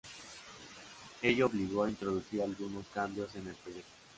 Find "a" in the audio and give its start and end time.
1.83-1.89